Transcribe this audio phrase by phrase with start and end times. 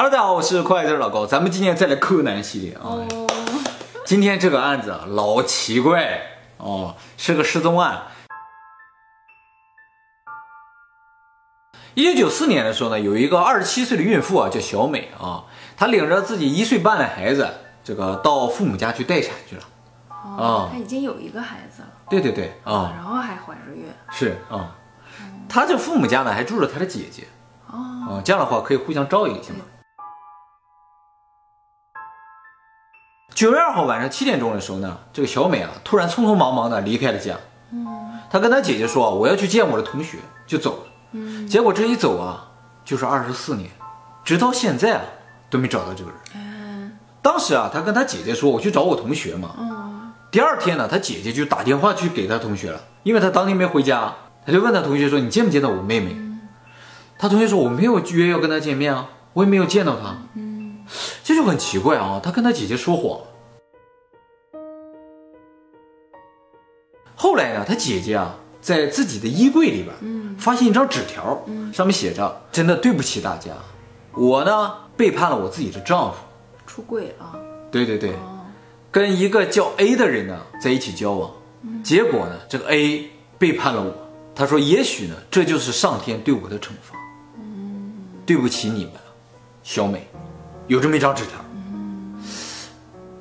[0.00, 2.82] Hello，大家好，我是快字老高，咱们今天再来柯南系列啊。
[2.84, 3.26] 哦，
[4.06, 6.20] 今天这个案子啊，老奇怪
[6.58, 8.02] 哦，是个失踪案。
[11.94, 15.42] 一九九四年的时候呢，有一个二十七岁的孕妇啊，叫小美啊，
[15.76, 17.52] 她领着自己一岁半的孩子，
[17.82, 19.62] 这个到父母家去待产去了。
[20.12, 23.84] 哦，她已经有一个孩子了，对对对啊，然后还怀着孕。
[24.12, 24.76] 是啊，
[25.48, 27.26] 她这父母家呢还住着她的姐姐。
[27.66, 29.64] 哦，啊，这样的话可以互相照应一下嘛。
[33.38, 37.36] 九月二号晚上七点钟的时候呢，这个小美啊，突然匆匆忙忙的离开了家。
[37.70, 37.86] 嗯，
[38.28, 40.82] 她跟她姐姐说：“我要去见我的同学。”就走了。
[41.12, 42.50] 嗯，结果这一走啊，
[42.84, 43.70] 就是二十四年，
[44.24, 45.02] 直到现在啊，
[45.48, 46.18] 都没找到这个人。
[46.34, 56.16] 嗯，当时啊，她跟她姐姐说：“我去找我同学嘛。”嗯，第二天呢，她姐姐就打电话去给她同学了，因为她当天没回家，她就问她同学说：“你见没见到我妹妹？”
[57.16, 60.84] 她同学说：“我没有约要跟她见面啊，我也没有见到她。”嗯，
[61.22, 63.20] 这就很奇怪啊，她跟她姐姐说谎。
[67.20, 73.50] 后来呢，她姐姐啊，在自己的衣柜里边，嗯，发现一张纸条，嗯，上面写着：“真的对不起大家，
[74.14, 76.18] 我呢背叛了我自己的丈夫，
[76.64, 77.36] 出轨了。”
[77.72, 78.14] 对对对，
[78.92, 81.30] 跟一个叫 A 的人呢在一起交往，
[81.82, 83.92] 结果呢，这个 A 背叛了我。
[84.32, 86.96] 他说：“也许呢，这就是上天对我的惩罚。”
[87.36, 87.92] 嗯，
[88.24, 89.00] 对不起你们了，
[89.64, 90.06] 小美，
[90.68, 91.32] 有这么一张纸条，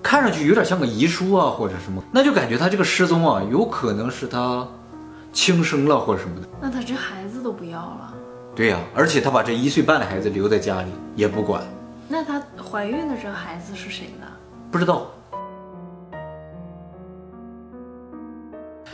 [0.09, 4.66] 看上去有点像个遗书啊，或者什么，那就感觉他这个失踪啊，有可能是他
[5.33, 6.47] 轻生了或者什么的。
[6.61, 8.13] 那他这孩子都不要了？
[8.55, 11.61] 对呀，而且他把这一岁半的孩子留在家里也不管。
[12.08, 14.25] 那她怀孕的这个孩子是谁的？
[14.72, 15.08] 不知道。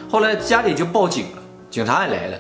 [0.09, 2.39] 后来家里就报警了，警察也来了，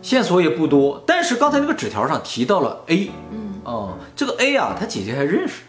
[0.00, 1.02] 线索也不多。
[1.04, 5.64] 但是刚才那个纸条上提到了 A，嗯，哦，这个 A 啊，他姐姐还认识。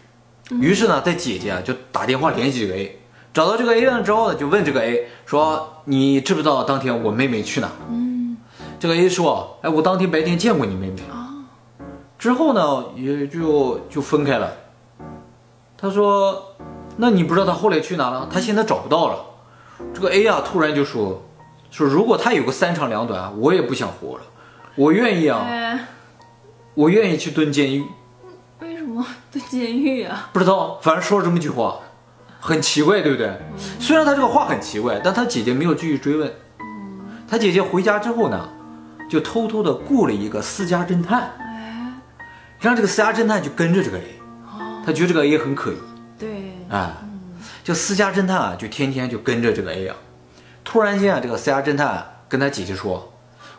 [0.50, 2.98] 于是呢，他姐姐啊就打电话联系这个 A，
[3.32, 8.36] 找到这个 A 了之后呢，就问这个 A 说：“你知不知道当天我妹妹去哪？”嗯，
[8.78, 11.46] 这个 A 说：“哎，我当天白天见过你妹妹。”啊，
[12.18, 14.52] 之后呢，也就就分开了。
[15.78, 16.54] 他说
[16.98, 18.28] ：“那你不知道他后来去哪了？
[18.30, 19.24] 他现在找不到了。”
[19.94, 21.22] 这个 A 啊，突然就说
[21.70, 24.22] ：“说如果他有个三长两短，我也不想活了，
[24.76, 25.86] 我愿意啊，哎，
[26.74, 27.84] 我愿意去蹲监狱。
[28.94, 30.30] 为什么蹲监狱啊？
[30.32, 31.80] 不知道，反正说了这么一句话，
[32.38, 33.36] 很奇怪，对不对？
[33.80, 36.32] 虽然他这个话很奇怪，但他姐姐没有继续追问。
[37.28, 38.48] 他姐姐回家之后呢，
[39.10, 41.92] 就偷偷的雇了一个私家侦探，哎，
[42.60, 44.20] 让这个私家侦探就跟着这个 A，
[44.86, 45.76] 他觉得这个 A 很可疑，
[46.16, 46.28] 对，
[46.68, 46.94] 哎，
[47.64, 49.96] 就私家侦探啊，就天天就跟着这个 A 啊。
[50.62, 53.12] 突然间啊，这个私家侦探跟他姐姐说：“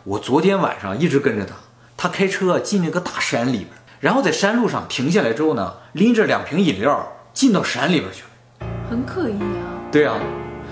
[0.06, 1.56] 我昨天晚上一直跟着他，
[1.98, 3.70] 他开车进那个大山里边，
[4.06, 8.68] 然后在山路上停下来之后呢，拎着两瓶饮料进到山里边去了。
[8.88, 9.82] 很可疑啊。
[9.92, 10.20] 对啊，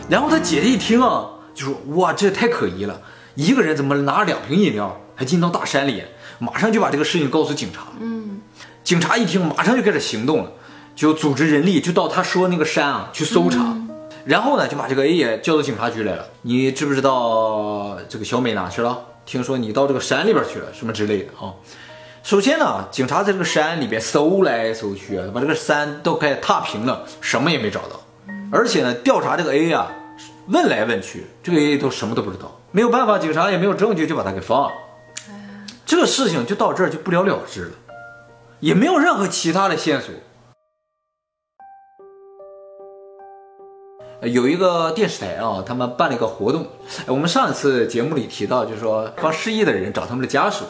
[0.08, 3.02] 然后他姐姐一听啊，就说：哇，这太可疑了，
[3.34, 6.04] 一个人怎么拿着两瓶饮料还进到大山里？
[6.38, 7.88] 马上就把这个事情告诉警察。
[8.00, 8.40] 嗯，
[8.84, 10.52] 警察一听，马上就开始行动了，
[10.96, 13.76] 就组织人力就到他说那个山啊去搜查，
[14.26, 16.28] 然后呢就把这个 A 也叫到警察局来了。
[16.44, 19.06] 你知不知道这个小美哪去了？
[19.26, 21.50] 听说你到这个山里边去了，什么之类的啊？
[22.24, 28.00] 首先呢，警察在这个山里边搜来搜去啊，把这个山都快踏平了，什么也没找到。
[28.50, 29.92] 而且呢，调查这个 A 啊，
[30.48, 32.58] 问来问去，这个 A 都什么都不知道。
[32.72, 34.72] 没有办法，警察也没有证据，就把他给放了。
[35.86, 37.72] 这个事情就到这儿就不了了之了，
[38.62, 40.16] 也没有任何其他的线索。
[44.26, 46.66] 有一个电视台啊，他们办了一个活动。
[47.06, 50.66] 哎我们上一次节目里提到，就是说帮失忆的人找他们的家属。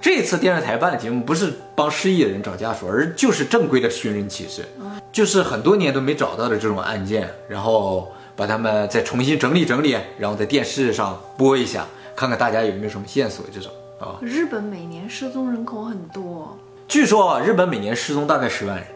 [0.00, 4.64] 这次电视台办的节目不是帮失忆的人找家属，而就是正规的寻人启事，
[5.10, 14.16] 就是很多年都没找到的这种案件，然后把他们再重新整理整理，然后在电视上播一下，看看大家有没有什么线索这种啊。
[14.20, 18.86] 日本每年失踪人口很多，据说啊，日本每年失踪大概十万人，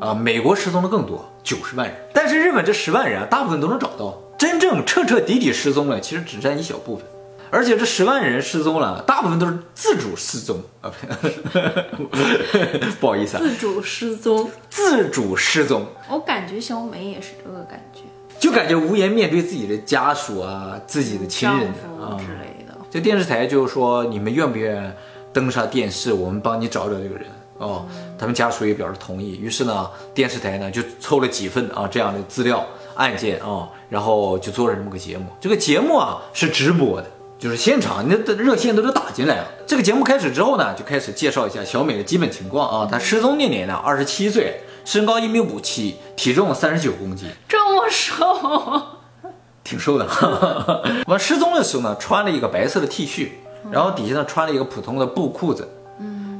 [0.00, 1.96] 啊，美国失踪的更多，九十万人。
[2.12, 7.04] 但是日本这十万人啊，大部分都能找到，真正彻彻底底失踪了，其实只占一小部分。
[7.50, 10.92] 而且这十万人失踪了，大部分都是自主失踪啊，
[13.00, 14.50] 不好意思啊，自主失踪。
[14.68, 18.00] 自主失踪，我感觉小美也是这个感觉，
[18.38, 21.68] 就感觉无颜面对自己的家属啊，自己的亲人
[21.98, 22.26] 啊之。
[22.34, 22.76] 类的。
[22.90, 24.90] 这电视台就说你们愿不愿意
[25.32, 27.26] 登上电视，我们帮你找找这个人
[27.58, 27.86] 哦。
[28.18, 29.36] 他们家属也表示同意。
[29.38, 32.64] 于是呢，电视台呢就凑了几份啊这样的资料
[32.94, 35.26] 案件啊，然后就做了这么个节目。
[35.40, 37.06] 这个节目啊是直播的，
[37.38, 39.46] 就是现场那的热线都是打进来了。
[39.66, 42.88] 这个节目开始之后呢，就开始介绍一下小美的基本情况啊。
[42.90, 48.82] 她失踪那年呢，二十七岁，身高一米五七，体重三十九公斤，这么瘦，
[49.62, 50.06] 挺瘦的。
[51.06, 53.28] 完失踪的时候呢，穿了一个白色的 T 恤，
[53.70, 55.77] 然后底下呢穿了一个普通的布裤子，嗯，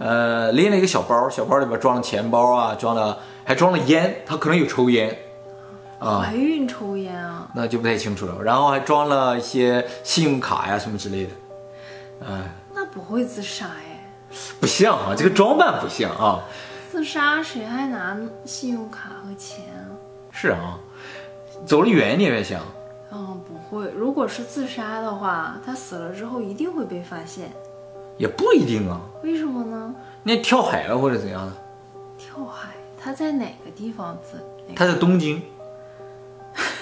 [0.01, 5.17] 呃，拎了一个小包，小包里边装了钱包啊，装了还装了烟，他可能有抽烟。
[5.99, 7.49] 啊，怀孕抽烟啊？
[7.55, 8.41] 那就不太清楚了。
[8.43, 11.31] 然后还装了一些信用卡呀什么之类的。
[12.25, 14.13] 哎，那不会自杀哎？
[14.61, 16.45] 不像啊，这个装扮不像啊。
[16.91, 19.91] 自杀谁还拿信用卡和钱啊？
[20.31, 20.79] 是啊，
[21.67, 22.61] 走得远一点也像。
[23.11, 23.91] 嗯，不会。
[23.91, 27.51] 如果是自杀的话，他死了之后一定会被发现。
[28.19, 29.01] 也不一定啊。
[29.23, 29.95] 为什么呢？
[30.23, 31.53] 那跳海了或者怎样的？
[32.19, 32.69] 跳海？
[33.01, 34.39] 他在哪个地方自？
[34.75, 35.41] 他在东京。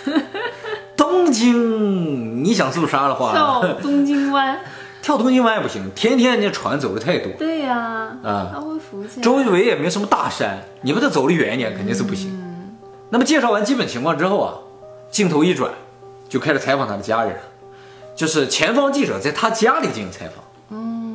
[0.96, 4.58] 东京，你想自杀的话，跳东京湾，
[5.02, 7.30] 跳东京湾也不行，天天那船走的太多。
[7.38, 7.76] 对呀，
[8.22, 9.22] 啊，他会浮起来。
[9.22, 12.42] 周围也没什么大山，你把它走得远一点，肯定是不行。
[13.10, 14.54] 那么介绍完基本情况之后啊，
[15.10, 15.70] 镜头一转，
[16.28, 17.36] 就开始采访他的家人，
[18.14, 20.42] 就是前方记者在他家里进行采访。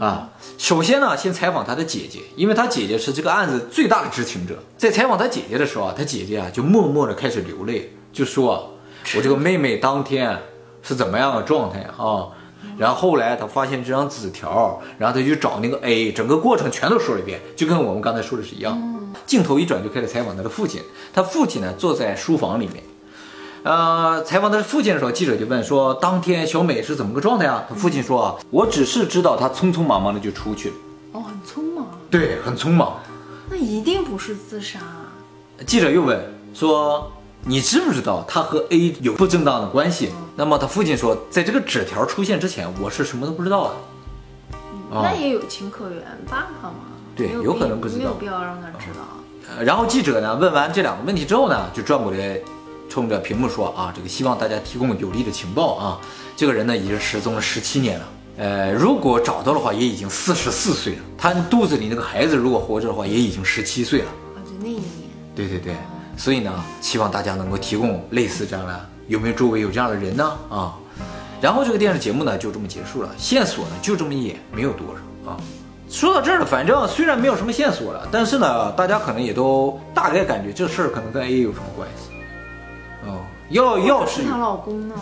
[0.01, 4.57] 啊，首先呢，先采访他的姐姐，因为他姐姐是这个案子最大的知情者。
[4.75, 7.93] 在采访他姐姐的时候啊，他姐姐啊就默默的开始流泪。
[8.11, 8.73] 就说，
[9.15, 10.39] 我这个妹妹当天
[10.81, 12.29] 是怎么样的状态啊？
[12.79, 19.13] 然后后来他发现这张纸条，然后他就找那个 A，整个过程全都说了一遍，就跟我们刚才说的是一样。
[19.27, 20.81] 镜头一转就开始采访他的父亲，
[21.13, 22.83] 他父亲呢坐在书房里面，
[23.63, 27.65] 呃，采访他的父亲的时候，记者就问说，当天小美是怎么个状态啊？
[27.69, 30.75] 他父亲说啊，我只是知道她匆匆忙忙的就出去了。
[31.13, 31.87] 哦，很匆忙。
[32.09, 32.99] 对，很匆忙。
[33.49, 34.79] 那一定不是自杀。
[35.65, 36.19] 记者又问
[36.53, 37.11] 说。
[37.43, 40.11] 你知不知道他和 A 有不正当的关系？
[40.35, 43.73] 那么他父亲说，在这个纸条出现之前，我是什么都不知道的。
[44.91, 46.75] 那也有情可原，爸爸嘛。
[47.15, 49.63] 对，有可能不知道，没有必要让他知道。
[49.63, 52.39] 然后记者呢问完这两个问题之后呢，就转过来，
[52.91, 56.01] 冲着屏幕说啊，这个希望大家提供有力的情报啊。
[56.35, 58.05] 这个人呢已经失踪了十七年了，
[58.37, 60.99] 呃，如果找到的话，也已经四十四岁了。
[61.17, 64.07] 他肚子里那个孩子如果活着的话，也已经十七岁了。
[64.35, 64.83] 啊，就那一年。
[65.33, 65.73] 对对对。
[66.17, 66.51] 所以呢，
[66.81, 70.37] 希望大家能够提供类似这样的，有没有周围有这样的人呢？
[70.49, 70.75] 啊，
[71.39, 75.37] 然后这个电视节目呢就这么结束了，线索呢就这么一点，没有多少啊。
[75.89, 82.11] 说到这儿了，反正虽然没有什么线索了，但是呢，大家可能也都大概感觉这事儿可能跟 A 有什么关系。
[83.05, 84.95] 哦，要要是她老公呢？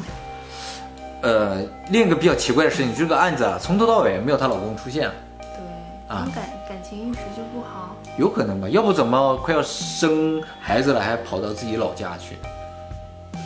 [1.21, 5.09] 呃，另一个比较奇怪的事情，这个案子啊，从头到尾没有她老公出现。
[5.39, 8.69] 对啊，感感情一直就不好，有可能吧？
[8.69, 12.37] 要不怎么快要生孩子了，还跑到自己老家去？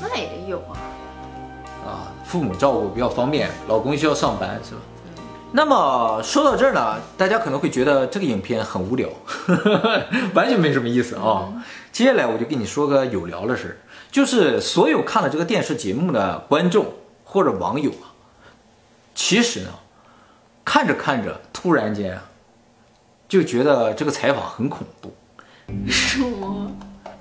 [0.01, 0.77] 那也有啊。
[1.85, 4.81] 啊，父母照顾比较方便，老公需要上班是吧？
[5.51, 9.09] 那么说到这儿呢，大家可能会觉得这个影片很无聊，
[10.33, 11.47] 完全没什么意思啊。
[11.91, 13.73] 接下来我就跟你说个有聊的事儿，
[14.13, 16.85] 就是所有看了这个电视节目的观众
[17.23, 18.13] 或者网友啊，
[19.15, 19.69] 其实呢，
[20.63, 22.23] 看着看着，突然间啊。
[23.27, 25.11] 就觉得这个采访很恐怖，
[25.87, 26.71] 什么？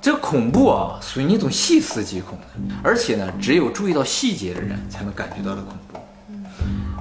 [0.02, 2.46] 这恐怖啊，属于那种细思极恐的，
[2.84, 5.98] 而且呢，只有注意到细节的人才能感觉到的恐怖。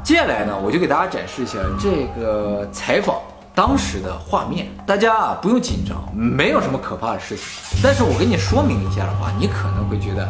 [0.05, 3.21] 接下来呢，我就给大家展示一下这个采访
[3.61, 4.65] 当时的画面。
[4.87, 7.45] 大家啊，不用紧张，没有什么可怕的事情。
[7.83, 10.27] 但是我跟你说明一下的话，你可能会觉得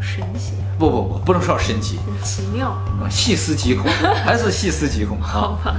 [0.00, 0.54] 神奇。
[0.76, 3.88] 不不不，不能说神奇，很奇妙啊，细思极恐，
[4.26, 5.28] 还是细思极恐啊？
[5.28, 5.76] 好吧。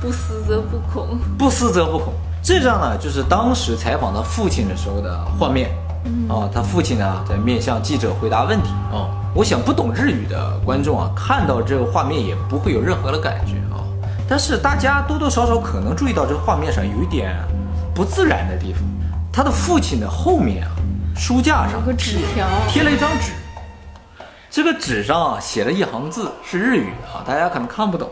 [0.00, 2.14] 不思则不恐，不思则不恐。
[2.42, 5.68] 这张呢，就是当时采访他父亲的时候的画面。
[6.30, 8.70] 啊，他父亲呢在面向记者回答问题。
[8.90, 9.04] 啊，
[9.34, 13.75] 我想不懂日语的观众啊，看到这个画面也不会有任何的感觉啊。
[14.28, 17.36] 但是大家多多少少可能注意到这个画面上有一点
[17.94, 18.82] 不自然的地方。
[19.32, 20.72] 他的父亲的后面啊，
[21.14, 23.32] 书架上有个纸条，贴了一张纸。
[24.50, 28.10] 这个纸上啊写了一行字，是日语啊，大家可能看不懂。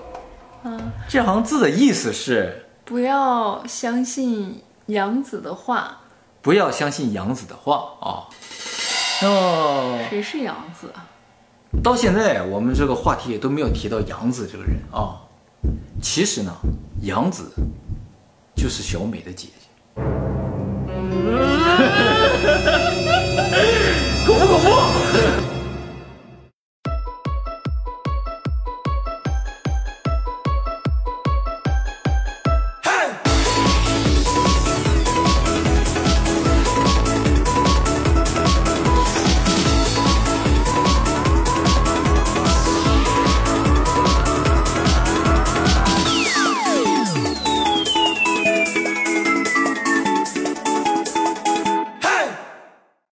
[0.65, 5.99] 嗯，这行字的意思是不要相信杨子的话，
[6.43, 8.29] 不要相信杨子的话啊。
[9.27, 11.09] 哦，谁是杨子啊？
[11.83, 15.24] 到现在我们这个话题也都没有提到杨子这个人啊。
[16.05, 16.53] 其实呢，
[17.01, 17.51] 杨子
[18.55, 19.53] 就是小美的姐姐。
[24.27, 25.54] 恐 不恐怖？